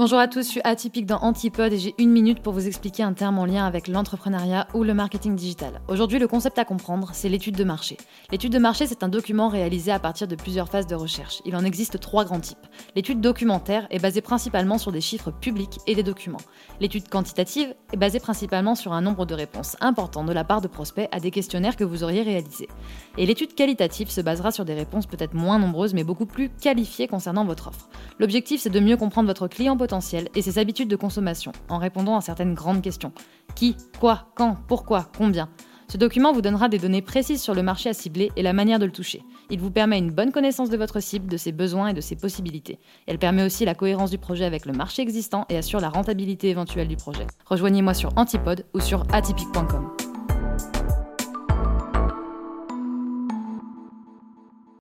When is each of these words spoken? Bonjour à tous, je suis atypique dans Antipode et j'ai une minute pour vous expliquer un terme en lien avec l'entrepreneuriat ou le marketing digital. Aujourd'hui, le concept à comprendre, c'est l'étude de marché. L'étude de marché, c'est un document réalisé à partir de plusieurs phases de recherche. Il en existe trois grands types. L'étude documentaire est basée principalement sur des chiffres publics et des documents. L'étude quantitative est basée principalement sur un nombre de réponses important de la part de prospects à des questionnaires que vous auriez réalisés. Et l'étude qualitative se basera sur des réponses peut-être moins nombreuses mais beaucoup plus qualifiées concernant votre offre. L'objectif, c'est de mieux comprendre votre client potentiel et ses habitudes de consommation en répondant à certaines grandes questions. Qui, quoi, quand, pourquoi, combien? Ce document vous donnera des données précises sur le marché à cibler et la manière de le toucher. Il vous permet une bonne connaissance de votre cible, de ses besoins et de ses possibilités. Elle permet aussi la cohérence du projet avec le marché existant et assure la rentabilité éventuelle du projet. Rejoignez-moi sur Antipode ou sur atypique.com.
Bonjour 0.00 0.18
à 0.18 0.28
tous, 0.28 0.46
je 0.46 0.50
suis 0.52 0.60
atypique 0.64 1.04
dans 1.04 1.18
Antipode 1.18 1.74
et 1.74 1.78
j'ai 1.78 1.94
une 1.98 2.10
minute 2.10 2.40
pour 2.40 2.54
vous 2.54 2.66
expliquer 2.66 3.02
un 3.02 3.12
terme 3.12 3.38
en 3.38 3.44
lien 3.44 3.66
avec 3.66 3.86
l'entrepreneuriat 3.86 4.66
ou 4.72 4.82
le 4.82 4.94
marketing 4.94 5.36
digital. 5.36 5.82
Aujourd'hui, 5.88 6.18
le 6.18 6.26
concept 6.26 6.58
à 6.58 6.64
comprendre, 6.64 7.10
c'est 7.12 7.28
l'étude 7.28 7.54
de 7.54 7.64
marché. 7.64 7.98
L'étude 8.32 8.50
de 8.50 8.58
marché, 8.58 8.86
c'est 8.86 9.02
un 9.02 9.10
document 9.10 9.50
réalisé 9.50 9.92
à 9.92 9.98
partir 9.98 10.26
de 10.26 10.36
plusieurs 10.36 10.70
phases 10.70 10.86
de 10.86 10.94
recherche. 10.94 11.42
Il 11.44 11.54
en 11.54 11.66
existe 11.66 12.00
trois 12.00 12.24
grands 12.24 12.40
types. 12.40 12.66
L'étude 12.96 13.20
documentaire 13.20 13.86
est 13.90 13.98
basée 13.98 14.22
principalement 14.22 14.78
sur 14.78 14.90
des 14.90 15.02
chiffres 15.02 15.32
publics 15.32 15.80
et 15.86 15.94
des 15.94 16.02
documents. 16.02 16.40
L'étude 16.80 17.10
quantitative 17.10 17.74
est 17.92 17.98
basée 17.98 18.20
principalement 18.20 18.74
sur 18.74 18.94
un 18.94 19.02
nombre 19.02 19.26
de 19.26 19.34
réponses 19.34 19.76
important 19.82 20.24
de 20.24 20.32
la 20.32 20.44
part 20.44 20.62
de 20.62 20.68
prospects 20.68 21.10
à 21.12 21.20
des 21.20 21.30
questionnaires 21.30 21.76
que 21.76 21.84
vous 21.84 22.04
auriez 22.04 22.22
réalisés. 22.22 22.68
Et 23.18 23.26
l'étude 23.26 23.54
qualitative 23.54 24.08
se 24.08 24.22
basera 24.22 24.50
sur 24.50 24.64
des 24.64 24.72
réponses 24.72 25.04
peut-être 25.04 25.34
moins 25.34 25.58
nombreuses 25.58 25.92
mais 25.92 26.04
beaucoup 26.04 26.24
plus 26.24 26.48
qualifiées 26.48 27.06
concernant 27.06 27.44
votre 27.44 27.68
offre. 27.68 27.90
L'objectif, 28.18 28.62
c'est 28.62 28.70
de 28.70 28.80
mieux 28.80 28.96
comprendre 28.96 29.28
votre 29.28 29.46
client 29.46 29.76
potentiel 29.76 29.89
et 30.34 30.42
ses 30.42 30.58
habitudes 30.58 30.88
de 30.88 30.96
consommation 30.96 31.52
en 31.68 31.78
répondant 31.78 32.16
à 32.16 32.20
certaines 32.20 32.54
grandes 32.54 32.82
questions. 32.82 33.12
Qui, 33.54 33.76
quoi, 33.98 34.28
quand, 34.34 34.56
pourquoi, 34.68 35.10
combien? 35.16 35.48
Ce 35.88 35.96
document 35.96 36.32
vous 36.32 36.40
donnera 36.40 36.68
des 36.68 36.78
données 36.78 37.02
précises 37.02 37.42
sur 37.42 37.52
le 37.52 37.64
marché 37.64 37.88
à 37.88 37.94
cibler 37.94 38.30
et 38.36 38.42
la 38.42 38.52
manière 38.52 38.78
de 38.78 38.84
le 38.84 38.92
toucher. 38.92 39.22
Il 39.50 39.58
vous 39.58 39.72
permet 39.72 39.98
une 39.98 40.12
bonne 40.12 40.30
connaissance 40.30 40.70
de 40.70 40.76
votre 40.76 41.00
cible, 41.00 41.26
de 41.26 41.36
ses 41.36 41.50
besoins 41.50 41.88
et 41.88 41.94
de 41.94 42.00
ses 42.00 42.14
possibilités. 42.14 42.78
Elle 43.08 43.18
permet 43.18 43.42
aussi 43.42 43.64
la 43.64 43.74
cohérence 43.74 44.12
du 44.12 44.18
projet 44.18 44.44
avec 44.44 44.66
le 44.66 44.72
marché 44.72 45.02
existant 45.02 45.46
et 45.48 45.56
assure 45.56 45.80
la 45.80 45.88
rentabilité 45.88 46.48
éventuelle 46.48 46.86
du 46.86 46.96
projet. 46.96 47.26
Rejoignez-moi 47.44 47.94
sur 47.94 48.12
Antipode 48.16 48.66
ou 48.72 48.78
sur 48.78 49.02
atypique.com. 49.12 49.90